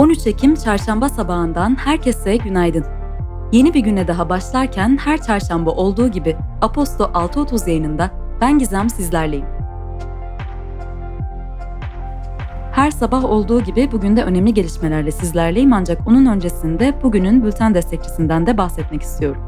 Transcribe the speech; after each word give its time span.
13 0.00 0.26
Ekim 0.26 0.54
çarşamba 0.54 1.08
sabahından 1.08 1.76
herkese 1.84 2.36
günaydın. 2.36 2.84
Yeni 3.52 3.74
bir 3.74 3.80
güne 3.80 4.08
daha 4.08 4.28
başlarken 4.28 4.98
her 5.04 5.22
çarşamba 5.22 5.70
olduğu 5.70 6.08
gibi 6.08 6.36
Aposto 6.62 7.04
6.30 7.04 7.68
yayınında 7.68 8.10
ben 8.40 8.58
Gizem 8.58 8.90
sizlerleyim. 8.90 9.46
Her 12.72 12.90
sabah 12.90 13.24
olduğu 13.24 13.60
gibi 13.60 13.92
bugün 13.92 14.16
de 14.16 14.24
önemli 14.24 14.54
gelişmelerle 14.54 15.10
sizlerleyim 15.10 15.72
ancak 15.72 16.08
onun 16.08 16.26
öncesinde 16.26 16.94
bugünün 17.02 17.44
bülten 17.44 17.74
destekçisinden 17.74 18.46
de 18.46 18.58
bahsetmek 18.58 19.02
istiyorum. 19.02 19.42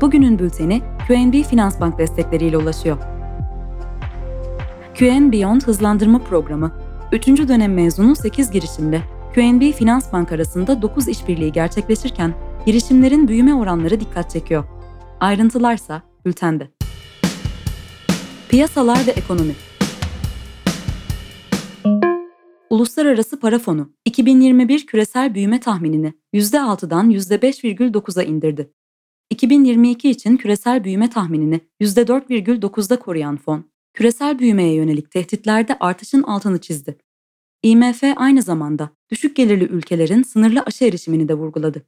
Bugünün 0.00 0.38
bülteni 0.38 0.82
QNB 1.08 1.44
Finans 1.44 1.80
Bank 1.80 1.98
destekleriyle 1.98 2.56
ulaşıyor. 2.56 2.96
QN 4.98 5.32
Beyond 5.32 5.62
Hızlandırma 5.62 6.18
Programı, 6.18 6.72
3. 7.12 7.26
dönem 7.26 7.74
mezunu 7.74 8.16
8 8.16 8.50
girişimle 8.50 9.02
QNB 9.34 9.72
Finans 9.72 10.12
Bank 10.12 10.32
arasında 10.32 10.82
9 10.82 11.08
işbirliği 11.08 11.52
gerçekleşirken 11.52 12.34
girişimlerin 12.66 13.28
büyüme 13.28 13.54
oranları 13.54 14.00
dikkat 14.00 14.30
çekiyor. 14.30 14.64
Ayrıntılarsa 15.20 16.02
bültende. 16.26 16.68
Piyasalar 18.48 19.06
ve 19.06 19.10
ekonomi 19.10 19.54
Uluslararası 22.70 23.40
Para 23.40 23.58
Fonu 23.58 23.92
2021 24.04 24.86
küresel 24.86 25.34
büyüme 25.34 25.60
tahminini 25.60 26.12
%6'dan 26.34 27.10
%5,9'a 27.10 28.22
indirdi. 28.22 28.72
2022 29.30 30.10
için 30.10 30.36
küresel 30.36 30.84
büyüme 30.84 31.10
tahminini 31.10 31.60
%4,9'da 31.80 32.98
koruyan 32.98 33.36
fon, 33.36 33.70
küresel 33.94 34.38
büyümeye 34.38 34.74
yönelik 34.74 35.10
tehditlerde 35.10 35.76
artışın 35.80 36.22
altını 36.22 36.58
çizdi. 36.58 36.98
IMF 37.62 38.02
aynı 38.16 38.42
zamanda 38.42 38.90
düşük 39.10 39.36
gelirli 39.36 39.64
ülkelerin 39.64 40.22
sınırlı 40.22 40.60
aşı 40.60 40.84
erişimini 40.84 41.28
de 41.28 41.34
vurguladı. 41.34 41.82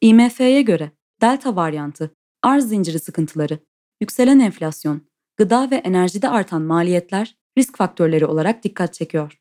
IMF'ye 0.00 0.62
göre 0.62 0.90
delta 1.20 1.56
varyantı, 1.56 2.10
arz 2.42 2.68
zinciri 2.68 2.98
sıkıntıları, 2.98 3.58
yükselen 4.00 4.38
enflasyon, 4.38 5.02
gıda 5.36 5.70
ve 5.70 5.76
enerjide 5.76 6.28
artan 6.28 6.62
maliyetler 6.62 7.36
risk 7.58 7.76
faktörleri 7.76 8.26
olarak 8.26 8.64
dikkat 8.64 8.94
çekiyor. 8.94 9.38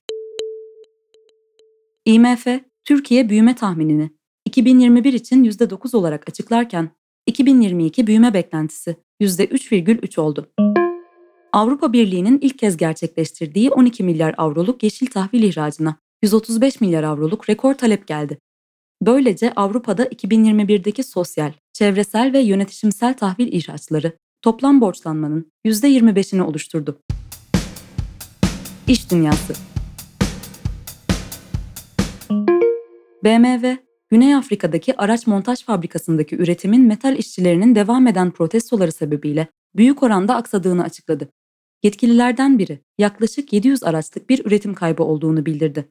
IMF, 2.05 2.47
Türkiye 2.83 3.29
büyüme 3.29 3.55
tahminini 3.55 4.09
2021 4.45 5.13
için 5.13 5.43
%9 5.43 5.95
olarak 5.95 6.29
açıklarken 6.29 6.89
2022 7.25 8.07
büyüme 8.07 8.33
beklentisi 8.33 8.95
%3,3 9.21 10.19
oldu. 10.21 10.47
Avrupa 11.53 11.93
Birliği'nin 11.93 12.39
ilk 12.41 12.59
kez 12.59 12.77
gerçekleştirdiği 12.77 13.71
12 13.71 14.03
milyar 14.03 14.35
avroluk 14.37 14.83
yeşil 14.83 15.07
tahvil 15.07 15.43
ihracına 15.43 15.95
135 16.21 16.81
milyar 16.81 17.03
avroluk 17.03 17.49
rekor 17.49 17.73
talep 17.73 18.07
geldi. 18.07 18.37
Böylece 19.01 19.53
Avrupa'da 19.55 20.05
2021'deki 20.05 21.03
sosyal, 21.03 21.53
çevresel 21.73 22.33
ve 22.33 22.39
yönetişimsel 22.39 23.13
tahvil 23.13 23.53
ihraçları 23.53 24.13
toplam 24.41 24.81
borçlanmanın 24.81 25.51
%25'ini 25.65 26.41
oluşturdu. 26.41 26.99
İş 28.87 29.11
Dünyası 29.11 29.53
BMW, 33.23 33.77
Güney 34.09 34.35
Afrika'daki 34.35 34.97
araç 34.97 35.27
montaj 35.27 35.63
fabrikasındaki 35.63 36.35
üretimin 36.35 36.81
metal 36.81 37.17
işçilerinin 37.17 37.75
devam 37.75 38.07
eden 38.07 38.31
protestoları 38.31 38.91
sebebiyle 38.91 39.47
büyük 39.75 40.03
oranda 40.03 40.35
aksadığını 40.35 40.83
açıkladı. 40.83 41.29
Yetkililerden 41.83 42.59
biri 42.59 42.79
yaklaşık 42.97 43.53
700 43.53 43.83
araçlık 43.83 44.29
bir 44.29 44.45
üretim 44.45 44.73
kaybı 44.73 45.03
olduğunu 45.03 45.45
bildirdi. 45.45 45.87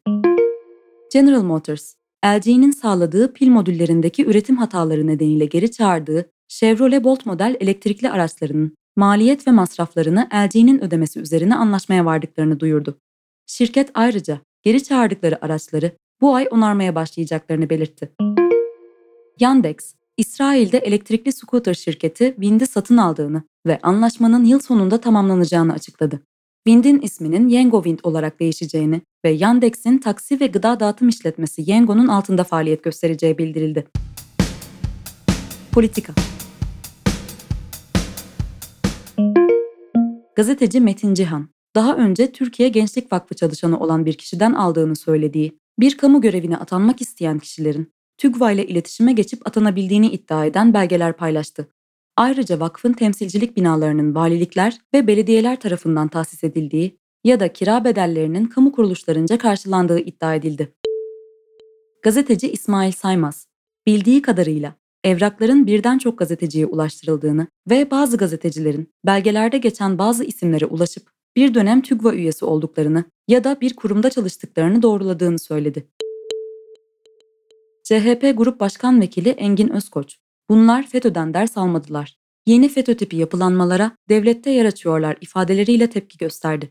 General 1.13 1.43
Motors, 1.43 1.95
LG'nin 2.27 2.71
sağladığı 2.71 3.33
pil 3.33 3.49
modüllerindeki 3.49 4.27
üretim 4.27 4.57
hataları 4.57 5.07
nedeniyle 5.07 5.45
geri 5.45 5.71
çağırdığı 5.71 6.31
Chevrolet 6.49 7.05
Bolt 7.05 7.27
model 7.27 7.57
elektrikli 7.61 8.11
araçlarının 8.11 8.77
maliyet 8.97 9.47
ve 9.47 9.51
masraflarını 9.51 10.29
LG'nin 10.35 10.85
ödemesi 10.85 11.21
üzerine 11.21 11.55
anlaşmaya 11.55 12.05
vardıklarını 12.05 12.61
duyurdu. 12.61 12.99
Şirket 13.47 13.91
ayrıca 13.95 14.41
geri 14.63 14.85
çağırdıkları 14.85 15.45
araçları 15.45 15.93
bu 16.21 16.35
ay 16.35 16.49
onarmaya 16.51 16.95
başlayacaklarını 16.95 17.71
belirtti. 17.71 18.13
Yandex, 19.41 19.95
İsrail'de 20.21 20.79
elektrikli 20.79 21.33
scooter 21.33 21.75
şirketi 21.75 22.25
Wind'i 22.35 22.67
satın 22.67 22.97
aldığını 22.97 23.43
ve 23.67 23.79
anlaşmanın 23.83 24.45
yıl 24.45 24.61
sonunda 24.61 25.01
tamamlanacağını 25.01 25.73
açıkladı. 25.73 26.21
Wind'in 26.67 27.01
isminin 27.01 27.49
Yengo 27.49 27.83
Wind 27.83 27.99
olarak 28.03 28.41
değişeceğini 28.41 29.01
ve 29.25 29.31
Yandex'in 29.31 29.99
taksi 29.99 30.41
ve 30.41 30.47
gıda 30.47 30.81
dağıtım 30.81 31.09
işletmesi 31.09 31.71
Yengo'nun 31.71 32.09
altında 32.09 32.45
faaliyet 32.45 32.85
göstereceği 32.85 33.39
bildirildi. 33.39 33.87
Politika 35.73 36.13
Gazeteci 40.37 40.81
Metin 40.81 41.15
Cihan, 41.15 41.49
daha 41.75 41.97
önce 41.97 42.33
Türkiye 42.33 42.69
Gençlik 42.69 43.13
Vakfı 43.13 43.35
çalışanı 43.35 43.81
olan 43.81 44.07
bir 44.07 44.15
kişiden 44.15 44.53
aldığını 44.53 44.97
söylediği, 44.97 45.59
bir 45.79 45.97
kamu 45.97 46.21
görevine 46.21 46.57
atanmak 46.57 47.01
isteyen 47.01 47.39
kişilerin 47.39 47.93
TÜGVA 48.21 48.53
ile 48.53 48.67
iletişime 48.67 49.13
geçip 49.13 49.47
atanabildiğini 49.47 50.07
iddia 50.07 50.47
eden 50.47 50.75
belgeler 50.75 51.13
paylaştı. 51.13 51.69
Ayrıca 52.17 52.61
vakfın 52.61 52.93
temsilcilik 52.93 53.57
binalarının 53.57 54.15
valilikler 54.15 54.79
ve 54.95 55.07
belediyeler 55.07 55.61
tarafından 55.61 56.09
tahsis 56.09 56.45
edildiği 56.45 56.99
ya 57.25 57.41
da 57.41 57.53
kira 57.53 57.85
bedellerinin 57.85 58.45
kamu 58.45 58.73
kuruluşlarınca 58.73 59.39
karşılandığı 59.39 59.99
iddia 59.99 60.35
edildi. 60.35 60.75
Gazeteci 62.03 62.53
İsmail 62.53 62.93
Saymaz, 62.93 63.47
bildiği 63.87 64.23
kadarıyla 64.23 64.75
evrakların 65.05 65.67
birden 65.67 65.99
çok 65.99 66.19
gazeteciye 66.19 66.67
ulaştırıldığını 66.67 67.47
ve 67.71 67.91
bazı 67.91 68.17
gazetecilerin 68.17 68.93
belgelerde 69.07 69.59
geçen 69.59 69.99
bazı 69.99 70.25
isimlere 70.25 70.67
ulaşıp 70.67 71.11
bir 71.37 71.55
dönem 71.55 71.83
TÜGVA 71.83 72.15
üyesi 72.15 72.45
olduklarını 72.45 73.05
ya 73.29 73.45
da 73.45 73.61
bir 73.61 73.77
kurumda 73.77 74.11
çalıştıklarını 74.11 74.83
doğruladığını 74.83 75.39
söyledi. 75.39 75.87
CHP 77.91 78.33
Grup 78.37 78.61
Başkan 78.61 79.01
Vekili 79.01 79.29
Engin 79.29 79.69
Özkoç, 79.69 80.17
bunlar 80.49 80.87
FETÖ'den 80.87 81.35
ders 81.35 81.59
almadılar. 81.59 82.17
Yeni 82.47 82.69
FETÖ 82.69 82.97
tipi 82.97 83.17
yapılanmalara 83.17 83.93
devlette 84.09 84.51
yer 84.51 84.65
açıyorlar 84.65 85.17
ifadeleriyle 85.21 85.91
tepki 85.91 86.19
gösterdi. 86.19 86.71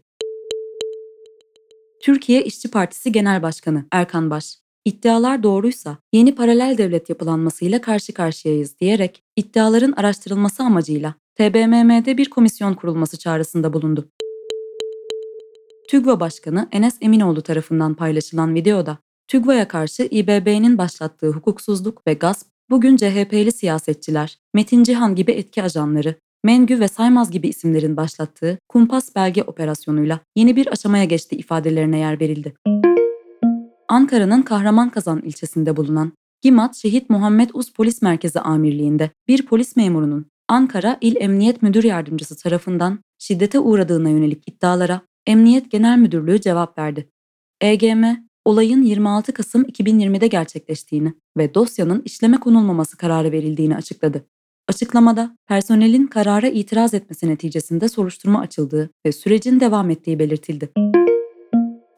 Türkiye 2.01 2.43
İşçi 2.43 2.71
Partisi 2.71 3.11
Genel 3.11 3.41
Başkanı 3.41 3.85
Erkan 3.91 4.29
Baş, 4.29 4.57
iddialar 4.85 5.43
doğruysa 5.43 5.97
yeni 6.13 6.35
paralel 6.35 6.77
devlet 6.77 7.09
yapılanmasıyla 7.09 7.81
karşı 7.81 8.13
karşıyayız 8.13 8.79
diyerek 8.79 9.23
iddiaların 9.35 9.91
araştırılması 9.91 10.63
amacıyla 10.63 11.13
TBMM'de 11.35 12.17
bir 12.17 12.29
komisyon 12.29 12.73
kurulması 12.73 13.17
çağrısında 13.17 13.73
bulundu. 13.73 14.09
TÜGVA 15.89 16.19
Başkanı 16.19 16.67
Enes 16.71 16.97
Eminoğlu 17.01 17.41
tarafından 17.41 17.93
paylaşılan 17.93 18.55
videoda 18.55 18.97
TÜGVA'ya 19.29 19.67
karşı 19.67 20.03
İBB'nin 20.11 20.77
başlattığı 20.77 21.29
hukuksuzluk 21.29 22.07
ve 22.07 22.13
gasp 22.13 22.47
bugün 22.69 22.97
CHP'li 22.97 23.51
siyasetçiler, 23.51 24.37
Metin 24.53 24.83
Cihan 24.83 25.15
gibi 25.15 25.31
etki 25.31 25.63
ajanları, 25.63 26.15
Mengü 26.43 26.79
ve 26.79 26.87
Saymaz 26.87 27.31
gibi 27.31 27.47
isimlerin 27.47 27.97
başlattığı 27.97 28.57
kumpas 28.69 29.15
belge 29.15 29.43
operasyonuyla 29.43 30.19
yeni 30.35 30.55
bir 30.55 30.71
aşamaya 30.71 31.03
geçti 31.05 31.35
ifadelerine 31.35 31.99
yer 31.99 32.19
verildi. 32.19 32.53
Ankara'nın 33.87 34.41
Kahramankazan 34.41 35.21
ilçesinde 35.21 35.77
bulunan 35.77 36.11
Gimat 36.41 36.75
Şehit 36.75 37.09
Muhammed 37.09 37.49
Uz 37.53 37.73
Polis 37.73 38.01
Merkezi 38.01 38.39
Amirliği'nde 38.39 39.09
bir 39.27 39.45
polis 39.45 39.75
memurunun 39.75 40.25
Ankara 40.47 40.97
İl 41.01 41.15
Emniyet 41.15 41.61
Müdür 41.61 41.83
Yardımcısı 41.83 42.37
tarafından 42.37 42.99
şiddete 43.19 43.59
uğradığına 43.59 44.09
yönelik 44.09 44.43
iddialara 44.47 45.01
Emniyet 45.27 45.71
Genel 45.71 45.97
Müdürlüğü 45.97 46.41
cevap 46.41 46.77
verdi. 46.77 47.09
EGM, 47.61 48.28
olayın 48.45 48.81
26 48.81 49.33
Kasım 49.33 49.63
2020'de 49.63 50.27
gerçekleştiğini 50.27 51.13
ve 51.37 51.53
dosyanın 51.53 52.01
işleme 52.05 52.39
konulmaması 52.39 52.97
kararı 52.97 53.31
verildiğini 53.31 53.75
açıkladı. 53.75 54.25
Açıklamada 54.67 55.37
personelin 55.47 56.07
karara 56.07 56.47
itiraz 56.47 56.93
etmesi 56.93 57.27
neticesinde 57.27 57.89
soruşturma 57.89 58.39
açıldığı 58.39 58.89
ve 59.05 59.11
sürecin 59.11 59.59
devam 59.59 59.89
ettiği 59.89 60.19
belirtildi. 60.19 60.69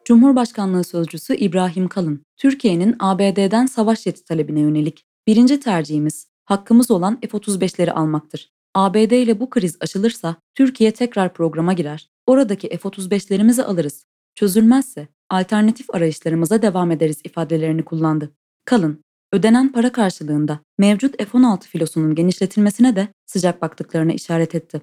Cumhurbaşkanlığı 0.05 0.83
Sözcüsü 0.83 1.35
İbrahim 1.35 1.87
Kalın, 1.87 2.25
Türkiye'nin 2.37 2.95
ABD'den 2.99 3.65
savaş 3.65 4.01
jeti 4.01 4.23
talebine 4.25 4.59
yönelik 4.59 5.05
birinci 5.27 5.59
tercihimiz 5.59 6.27
hakkımız 6.45 6.91
olan 6.91 7.19
F-35'leri 7.21 7.91
almaktır. 7.91 8.51
ABD 8.75 9.11
ile 9.11 9.39
bu 9.39 9.49
kriz 9.49 9.77
aşılırsa 9.81 10.35
Türkiye 10.55 10.91
tekrar 10.91 11.33
programa 11.33 11.73
girer. 11.73 12.09
Oradaki 12.27 12.69
F-35'lerimizi 12.69 13.63
alırız. 13.63 14.05
Çözülmezse 14.35 15.07
alternatif 15.31 15.85
arayışlarımıza 15.95 16.61
devam 16.61 16.91
ederiz 16.91 17.21
ifadelerini 17.23 17.83
kullandı. 17.83 18.29
Kalın, 18.65 19.03
ödenen 19.31 19.71
para 19.71 19.91
karşılığında 19.91 20.59
mevcut 20.77 21.17
F-16 21.17 21.63
filosunun 21.63 22.15
genişletilmesine 22.15 22.95
de 22.95 23.07
sıcak 23.25 23.61
baktıklarına 23.61 24.13
işaret 24.13 24.55
etti. 24.55 24.81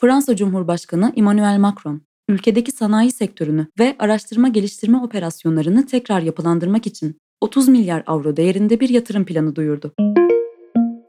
Fransa 0.00 0.36
Cumhurbaşkanı 0.36 1.12
Emmanuel 1.16 1.58
Macron, 1.58 2.02
ülkedeki 2.28 2.72
sanayi 2.72 3.12
sektörünü 3.12 3.66
ve 3.78 3.96
araştırma 3.98 4.48
geliştirme 4.48 4.98
operasyonlarını 4.98 5.86
tekrar 5.86 6.20
yapılandırmak 6.20 6.86
için 6.86 7.16
30 7.40 7.68
milyar 7.68 8.02
avro 8.06 8.36
değerinde 8.36 8.80
bir 8.80 8.88
yatırım 8.88 9.24
planı 9.24 9.56
duyurdu. 9.56 9.92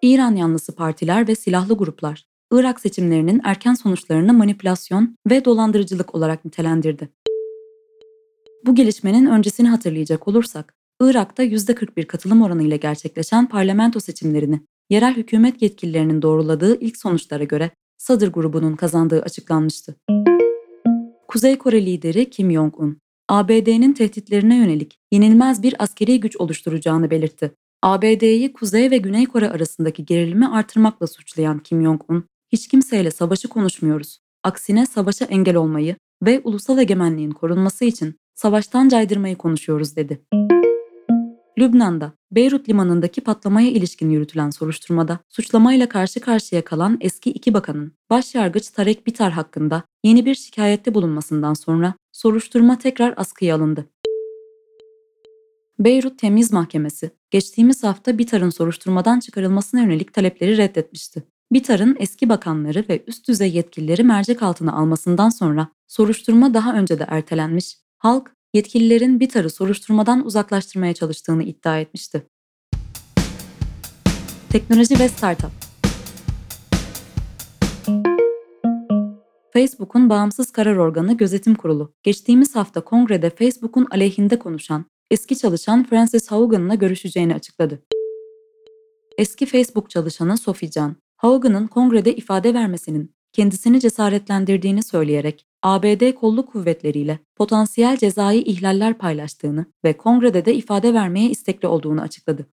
İran 0.02 0.36
yanlısı 0.36 0.76
partiler 0.76 1.28
ve 1.28 1.36
silahlı 1.36 1.78
gruplar, 1.78 2.26
Irak 2.52 2.80
seçimlerinin 2.80 3.42
erken 3.44 3.74
sonuçlarını 3.74 4.34
manipülasyon 4.34 5.16
ve 5.30 5.46
dolandırıcılık 5.46 6.16
olarak 6.16 6.46
nitelendirdi. 6.46 7.10
Bu 8.66 8.76
gelişmenin 8.76 9.26
öncesini 9.26 9.70
hatırlayacak 9.70 10.28
olursak, 10.28 10.74
Irak'ta 11.02 11.44
%41 11.44 12.06
katılım 12.06 12.42
oranı 12.42 12.64
ile 12.64 12.78
gerçekleşen 12.78 13.50
parlamento 13.50 14.00
seçimlerini 14.00 14.62
yerel 14.90 15.16
hükümet 15.16 15.62
yetkililerinin 15.62 16.22
doğruladığı 16.22 16.80
ilk 16.80 16.98
sonuçlara 16.98 17.44
göre 17.44 17.72
Sadır 17.98 18.32
grubunun 18.32 18.76
kazandığı 18.76 19.22
açıklanmıştı. 19.22 19.96
Kuzey 21.28 21.58
Kore 21.58 21.86
lideri 21.86 22.30
Kim 22.30 22.52
Jong-un, 22.52 22.98
ABD'nin 23.30 23.94
tehditlerine 23.94 24.58
yönelik 24.58 24.98
yenilmez 25.12 25.64
bir 25.64 25.84
askeri 25.84 26.20
güç 26.20 26.38
oluşturacağını 26.38 27.12
belirtti. 27.12 27.52
ABD'yi 27.82 28.54
Kuzey 28.54 28.92
ve 28.92 28.98
Güney 28.98 29.26
Kore 29.26 29.50
arasındaki 29.50 30.06
gerilimi 30.06 30.48
artırmakla 30.48 31.08
suçlayan 31.08 31.60
Kim 31.60 31.84
Jong-un, 31.84 32.26
hiç 32.52 32.68
kimseyle 32.68 33.12
savaşı 33.12 33.48
konuşmuyoruz. 33.48 34.20
Aksine 34.44 34.86
savaşa 34.86 35.26
engel 35.26 35.56
olmayı 35.56 35.96
ve 36.24 36.42
ulusal 36.44 36.78
egemenliğin 36.78 37.32
korunması 37.32 37.86
için 37.86 38.16
savaştan 38.36 38.90
caydırmayı 38.90 39.36
konuşuyoruz 39.36 39.96
dedi. 39.96 40.22
Lübnan'da 41.58 42.12
Beyrut 42.32 42.70
limanındaki 42.70 43.22
patlamaya 43.22 43.70
ilişkin 43.70 44.10
yürütülen 44.10 44.50
soruşturmada 44.50 45.20
suçlamayla 45.30 45.90
karşı 45.90 46.20
karşıya 46.20 46.64
kalan 46.64 46.98
eski 47.02 47.30
iki 47.30 47.54
bakanın 47.54 47.94
başyargıç 48.10 48.70
Tarek 48.70 49.08
Bitar 49.08 49.32
hakkında 49.32 49.84
yeni 50.04 50.26
bir 50.26 50.36
şikayette 50.36 50.94
bulunmasından 50.94 51.54
sonra 51.54 51.94
soruşturma 52.12 52.78
tekrar 52.78 53.14
askıya 53.18 53.56
alındı. 53.56 53.86
Beyrut 55.80 56.20
Temiz 56.20 56.54
Mahkemesi 56.54 57.12
geçtiğimiz 57.32 57.84
hafta 57.84 58.18
Bitar'ın 58.18 58.50
soruşturmadan 58.50 59.20
çıkarılmasına 59.20 59.82
yönelik 59.82 60.14
talepleri 60.14 60.58
reddetmişti. 60.58 61.24
Bitar'ın 61.52 61.96
eski 62.00 62.30
bakanları 62.30 62.86
ve 62.90 63.04
üst 63.08 63.28
düzey 63.28 63.52
yetkilileri 63.52 64.04
mercek 64.04 64.44
altına 64.44 64.74
almasından 64.74 65.30
sonra 65.30 65.68
soruşturma 65.88 66.54
daha 66.54 66.74
önce 66.74 67.00
de 67.00 67.06
ertelenmiş, 67.10 67.78
halk 68.04 68.36
yetkililerin 68.54 69.20
Bitar'ı 69.20 69.50
soruşturmadan 69.50 70.26
uzaklaştırmaya 70.26 70.94
çalıştığını 70.94 71.44
iddia 71.44 71.80
etmişti. 71.80 72.28
Teknoloji 74.50 75.00
ve 75.00 75.10
Startup 75.10 75.52
Facebook'un 79.54 80.10
bağımsız 80.10 80.52
karar 80.52 80.76
organı 80.76 81.18
Gözetim 81.18 81.56
Kurulu, 81.56 81.94
geçtiğimiz 82.04 82.56
hafta 82.56 82.82
kongrede 82.82 83.30
Facebook'un 83.30 83.88
aleyhinde 83.92 84.40
konuşan, 84.40 84.86
eski 85.12 85.38
çalışan 85.38 85.84
Francis 85.84 86.32
Haugen'la 86.32 86.76
görüşeceğini 86.76 87.36
açıkladı. 87.36 87.84
Eski 89.18 89.46
Facebook 89.46 89.90
çalışanı 89.90 90.38
Sophie 90.38 90.72
Can, 90.72 90.96
Haugen'ın 91.18 91.68
kongrede 91.68 92.16
ifade 92.16 92.54
vermesinin 92.54 93.16
kendisini 93.34 93.80
cesaretlendirdiğini 93.80 94.84
söyleyerek 94.84 95.46
ABD 95.64 96.12
kolluk 96.12 96.52
kuvvetleriyle 96.52 97.20
potansiyel 97.36 97.98
cezai 97.98 98.42
ihlaller 98.42 98.98
paylaştığını 98.98 99.66
ve 99.86 99.98
kongrede 99.98 100.46
de 100.46 100.56
ifade 100.56 100.94
vermeye 100.94 101.30
istekli 101.30 101.68
olduğunu 101.68 102.02
açıkladı. 102.02 102.46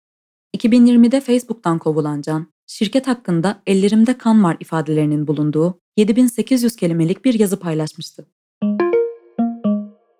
2020'de 0.57 1.21
Facebook'tan 1.21 1.79
kovulan 1.79 2.21
Can, 2.21 2.47
şirket 2.67 3.07
hakkında 3.07 3.61
ellerimde 3.67 4.17
kan 4.17 4.43
var 4.43 4.57
ifadelerinin 4.59 5.27
bulunduğu 5.27 5.79
7800 5.97 6.75
kelimelik 6.75 7.25
bir 7.25 7.39
yazı 7.39 7.59
paylaşmıştı. 7.59 8.25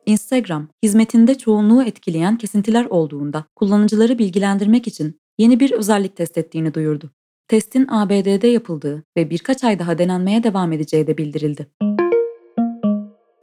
Instagram, 0.05 0.67
hizmetinde 0.83 1.37
çoğunluğu 1.37 1.83
etkileyen 1.83 2.37
kesintiler 2.37 2.85
olduğunda 2.85 3.45
kullanıcıları 3.55 4.19
bilgilendirmek 4.19 4.87
için 4.87 5.19
yeni 5.37 5.59
bir 5.59 5.71
özellik 5.71 6.15
test 6.15 6.37
ettiğini 6.37 6.73
duyurdu. 6.73 7.11
Testin 7.47 7.87
ABD'de 7.89 8.47
yapıldığı 8.47 9.03
ve 9.17 9.29
birkaç 9.29 9.63
ay 9.63 9.79
daha 9.79 9.97
denenmeye 9.97 10.43
devam 10.43 10.71
edeceği 10.71 11.07
de 11.07 11.17
bildirildi. 11.17 11.67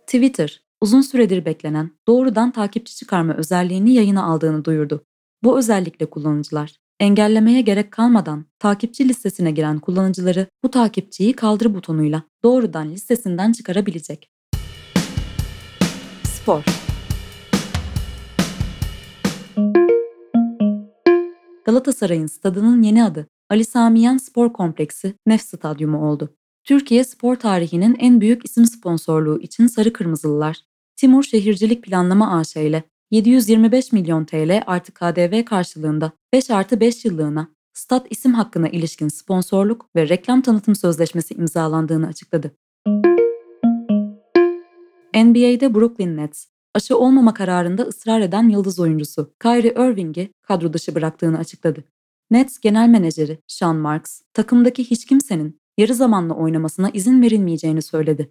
Twitter, 0.07 0.63
uzun 0.81 1.01
süredir 1.01 1.45
beklenen 1.45 1.91
doğrudan 2.07 2.51
takipçi 2.51 2.97
çıkarma 2.97 3.35
özelliğini 3.35 3.93
yayına 3.93 4.25
aldığını 4.25 4.65
duyurdu. 4.65 5.05
Bu 5.43 5.59
özellikle 5.59 6.07
kullanıcılar, 6.07 6.77
engellemeye 7.01 7.61
gerek 7.61 7.91
kalmadan 7.91 8.45
takipçi 8.59 9.09
listesine 9.09 9.51
giren 9.51 9.79
kullanıcıları 9.79 10.47
bu 10.65 10.71
takipçiyi 10.71 11.33
kaldır 11.33 11.75
butonuyla 11.75 12.23
doğrudan 12.45 12.91
listesinden 12.91 13.53
çıkarabilecek. 13.53 14.31
Spor 16.25 16.65
Galatasaray'ın 21.65 22.27
stadının 22.27 22.83
yeni 22.83 23.05
adı 23.05 23.27
Ali 23.51 23.65
Samiyen 23.65 24.17
Spor 24.17 24.53
Kompleksi 24.53 25.15
Nef 25.27 25.43
Stadyumu 25.43 26.11
oldu. 26.11 26.37
Türkiye 26.67 27.05
spor 27.05 27.37
tarihinin 27.37 27.97
en 27.99 28.21
büyük 28.21 28.45
isim 28.45 28.67
sponsorluğu 28.67 29.41
için 29.41 29.67
Sarı 29.67 29.93
Kırmızılılar, 29.93 30.61
Timur 30.97 31.23
Şehircilik 31.23 31.85
Planlama 31.85 32.39
AŞ 32.39 32.57
ile 32.57 32.83
725 33.11 33.93
milyon 33.93 34.25
TL 34.25 34.63
artı 34.67 34.93
KDV 34.93 35.45
karşılığında 35.45 36.13
5 36.33 36.51
artı 36.51 36.81
5 36.81 37.05
yıllığına 37.05 37.49
stat 37.73 38.07
isim 38.11 38.35
hakkına 38.35 38.69
ilişkin 38.69 39.09
sponsorluk 39.09 39.89
ve 39.97 40.09
reklam 40.09 40.43
tanıtım 40.43 40.75
sözleşmesi 40.75 41.35
imzalandığını 41.35 42.07
açıkladı. 42.07 42.57
NBA'de 45.15 45.75
Brooklyn 45.75 46.17
Nets, 46.17 46.47
aşı 46.75 46.99
olmama 46.99 47.35
kararında 47.35 47.83
ısrar 47.83 48.21
eden 48.21 48.49
yıldız 48.49 48.81
oyuncusu 48.81 49.35
Kyrie 49.43 49.91
Irving'i 49.91 50.31
kadro 50.43 50.73
dışı 50.73 50.95
bıraktığını 50.95 51.39
açıkladı. 51.39 51.85
Nets 52.31 52.59
Genel 52.59 52.89
Menajeri 52.89 53.39
Sean 53.47 53.77
Marks, 53.77 54.21
takımdaki 54.35 54.85
hiç 54.85 55.05
kimsenin 55.05 55.61
yarı 55.79 55.95
zamanlı 55.95 56.35
oynamasına 56.35 56.91
izin 56.91 57.23
verilmeyeceğini 57.23 57.83
söyledi. 57.83 58.31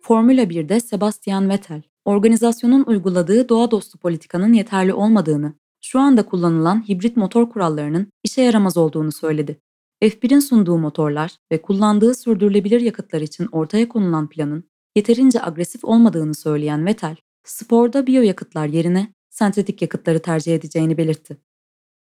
Formula 0.00 0.42
1'de 0.42 0.80
Sebastian 0.80 1.48
Vettel, 1.48 1.82
organizasyonun 2.04 2.84
uyguladığı 2.86 3.48
doğa 3.48 3.70
dostu 3.70 3.98
politikanın 3.98 4.52
yeterli 4.52 4.92
olmadığını, 4.92 5.54
şu 5.80 6.00
anda 6.00 6.26
kullanılan 6.26 6.88
hibrit 6.88 7.16
motor 7.16 7.50
kurallarının 7.50 8.12
işe 8.24 8.42
yaramaz 8.42 8.76
olduğunu 8.76 9.12
söyledi. 9.12 9.60
F1'in 10.02 10.40
sunduğu 10.40 10.78
motorlar 10.78 11.36
ve 11.52 11.62
kullandığı 11.62 12.14
sürdürülebilir 12.14 12.80
yakıtlar 12.80 13.20
için 13.20 13.48
ortaya 13.52 13.88
konulan 13.88 14.28
planın 14.28 14.64
yeterince 14.96 15.42
agresif 15.42 15.84
olmadığını 15.84 16.34
söyleyen 16.34 16.86
Vettel, 16.86 17.16
sporda 17.44 18.06
biyoyakıtlar 18.06 18.66
yerine 18.66 19.12
sentetik 19.30 19.82
yakıtları 19.82 20.18
tercih 20.18 20.54
edeceğini 20.54 20.98
belirtti. 20.98 21.47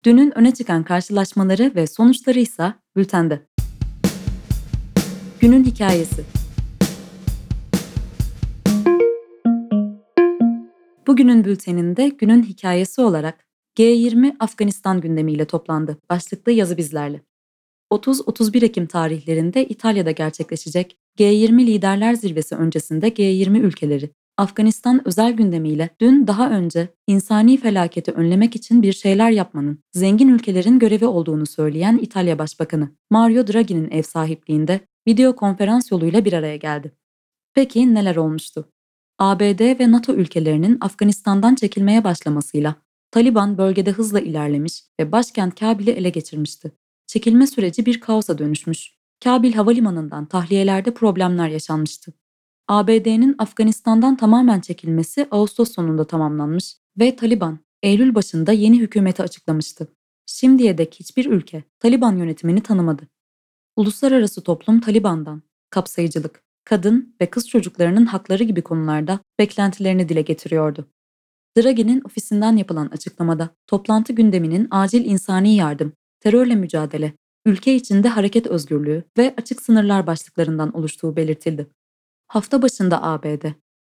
Dünün 0.05 0.37
öne 0.37 0.53
çıkan 0.53 0.83
karşılaşmaları 0.83 1.71
ve 1.75 1.87
sonuçları 1.87 2.39
ise 2.39 2.73
bültende. 2.95 3.47
Günün 5.39 5.63
hikayesi. 5.63 6.23
Bugünün 11.07 11.45
bülteninde 11.45 12.09
günün 12.09 12.43
hikayesi 12.43 13.01
olarak 13.01 13.45
G20 13.77 14.35
Afganistan 14.39 15.01
gündemiyle 15.01 15.45
toplandı 15.45 15.97
başlıklı 16.09 16.51
yazı 16.51 16.77
bizlerle. 16.77 17.21
30-31 17.91 18.65
Ekim 18.65 18.87
tarihlerinde 18.87 19.65
İtalya'da 19.65 20.11
gerçekleşecek 20.11 20.97
G20 21.19 21.65
Liderler 21.65 22.13
Zirvesi 22.13 22.55
öncesinde 22.55 23.07
G20 23.07 23.59
ülkeleri 23.59 24.09
Afganistan 24.37 25.07
özel 25.07 25.33
gündemiyle 25.33 25.89
dün 26.01 26.27
daha 26.27 26.49
önce 26.49 26.87
insani 27.07 27.57
felaketi 27.57 28.11
önlemek 28.11 28.55
için 28.55 28.81
bir 28.81 28.93
şeyler 28.93 29.31
yapmanın 29.31 29.79
zengin 29.93 30.27
ülkelerin 30.27 30.79
görevi 30.79 31.05
olduğunu 31.05 31.45
söyleyen 31.45 31.97
İtalya 31.97 32.39
Başbakanı 32.39 32.89
Mario 33.09 33.47
Draghi'nin 33.47 33.91
ev 33.91 34.03
sahipliğinde 34.03 34.79
video 35.07 35.35
konferans 35.35 35.91
yoluyla 35.91 36.25
bir 36.25 36.33
araya 36.33 36.55
geldi. 36.55 36.91
Peki 37.53 37.93
neler 37.93 38.15
olmuştu? 38.15 38.69
ABD 39.19 39.79
ve 39.79 39.91
NATO 39.91 40.13
ülkelerinin 40.13 40.77
Afganistan'dan 40.81 41.55
çekilmeye 41.55 42.03
başlamasıyla 42.03 42.75
Taliban 43.11 43.57
bölgede 43.57 43.91
hızla 43.91 44.19
ilerlemiş 44.19 44.83
ve 44.99 45.11
başkent 45.11 45.59
Kabil'i 45.59 45.91
ele 45.91 46.09
geçirmişti. 46.09 46.71
Çekilme 47.07 47.47
süreci 47.47 47.85
bir 47.85 47.99
kaosa 47.99 48.37
dönüşmüş. 48.37 48.93
Kabil 49.23 49.53
havalimanından 49.53 50.25
tahliyelerde 50.25 50.93
problemler 50.93 51.47
yaşanmıştı. 51.49 52.13
ABD'nin 52.71 53.35
Afganistan'dan 53.37 54.15
tamamen 54.17 54.59
çekilmesi 54.59 55.27
Ağustos 55.31 55.71
sonunda 55.71 56.07
tamamlanmış 56.07 56.77
ve 56.99 57.15
Taliban 57.15 57.59
Eylül 57.83 58.15
başında 58.15 58.51
yeni 58.51 58.79
hükümeti 58.79 59.23
açıklamıştı. 59.23 59.87
Şimdiye 60.25 60.77
dek 60.77 60.95
hiçbir 60.99 61.25
ülke 61.25 61.63
Taliban 61.79 62.17
yönetimini 62.17 62.63
tanımadı. 62.63 63.07
Uluslararası 63.75 64.43
toplum 64.43 64.79
Taliban'dan 64.79 65.41
kapsayıcılık, 65.69 66.43
kadın 66.65 67.15
ve 67.21 67.25
kız 67.25 67.49
çocuklarının 67.49 68.05
hakları 68.05 68.43
gibi 68.43 68.61
konularda 68.61 69.19
beklentilerini 69.39 70.09
dile 70.09 70.21
getiriyordu. 70.21 70.87
Draghi'nin 71.57 72.01
ofisinden 72.05 72.57
yapılan 72.57 72.87
açıklamada 72.87 73.49
toplantı 73.67 74.13
gündeminin 74.13 74.67
acil 74.71 75.05
insani 75.05 75.55
yardım, 75.55 75.93
terörle 76.19 76.55
mücadele, 76.55 77.13
ülke 77.45 77.75
içinde 77.75 78.09
hareket 78.09 78.47
özgürlüğü 78.47 79.03
ve 79.17 79.33
açık 79.37 79.61
sınırlar 79.61 80.07
başlıklarından 80.07 80.77
oluştuğu 80.77 81.15
belirtildi. 81.15 81.67
Hafta 82.31 82.61
başında 82.61 83.03
ABD, 83.03 83.45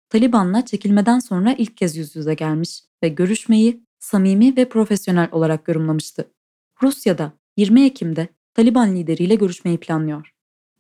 Taliban'la 0.10 0.66
çekilmeden 0.66 1.20
sonra 1.20 1.54
ilk 1.54 1.78
kez 1.78 1.98
yüz 1.98 2.16
yüze 2.16 2.34
gelmiş 2.34 2.84
ve 3.04 3.10
görüşmeyi 3.10 3.84
samimi 4.00 4.58
ve 4.58 4.70
profesyonel 4.70 5.30
olarak 5.32 5.68
yorumlamıştı. 5.68 6.32
Rusya'da 6.82 7.32
20 7.58 7.86
Ekim'de 7.86 8.28
Taliban 8.54 8.96
lideriyle 8.96 9.36
görüşmeyi 9.36 9.78
planlıyor. 9.78 10.32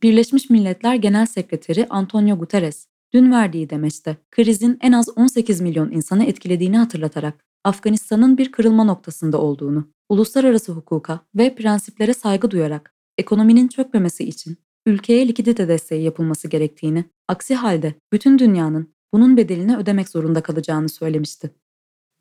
Birleşmiş 0.03 0.49
Milletler 0.49 0.95
Genel 0.95 1.25
Sekreteri 1.25 1.87
Antonio 1.89 2.37
Guterres, 2.37 2.87
dün 3.13 3.31
verdiği 3.31 3.69
demeçte 3.69 4.17
krizin 4.31 4.77
en 4.81 4.91
az 4.91 5.09
18 5.17 5.61
milyon 5.61 5.91
insanı 5.91 6.25
etkilediğini 6.25 6.77
hatırlatarak 6.77 7.45
Afganistan'ın 7.63 8.37
bir 8.37 8.51
kırılma 8.51 8.83
noktasında 8.83 9.41
olduğunu, 9.41 9.87
uluslararası 10.09 10.71
hukuka 10.71 11.19
ve 11.35 11.55
prensiplere 11.55 12.13
saygı 12.13 12.51
duyarak 12.51 12.93
ekonominin 13.17 13.67
çökmemesi 13.67 14.23
için 14.23 14.57
ülkeye 14.85 15.27
likidite 15.27 15.67
desteği 15.67 16.03
yapılması 16.03 16.47
gerektiğini, 16.47 17.05
aksi 17.27 17.55
halde 17.55 17.93
bütün 18.13 18.39
dünyanın 18.39 18.93
bunun 19.13 19.37
bedelini 19.37 19.77
ödemek 19.77 20.09
zorunda 20.09 20.41
kalacağını 20.41 20.89
söylemişti. 20.89 21.51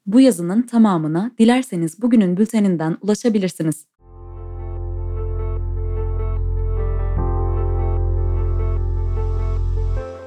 Bu 0.06 0.20
yazının 0.20 0.62
tamamına 0.62 1.30
dilerseniz 1.38 2.02
bugünün 2.02 2.36
bülteninden 2.36 2.98
ulaşabilirsiniz. 3.00 3.86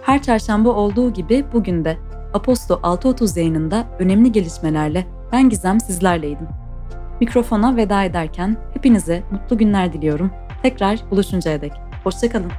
Her 0.01 0.21
çarşamba 0.21 0.69
olduğu 0.69 1.13
gibi 1.13 1.45
bugün 1.53 1.85
de 1.85 1.97
Aposto 2.33 2.73
6.30 2.73 3.39
yayınında 3.39 3.87
önemli 3.99 4.31
gelişmelerle 4.31 5.07
ben 5.31 5.49
Gizem 5.49 5.79
sizlerleydim. 5.79 6.47
Mikrofona 7.21 7.75
veda 7.75 8.03
ederken 8.03 8.57
hepinize 8.73 9.23
mutlu 9.31 9.57
günler 9.57 9.93
diliyorum. 9.93 10.31
Tekrar 10.63 11.11
buluşuncaya 11.11 11.61
dek. 11.61 11.84
Hoşçakalın. 12.05 12.51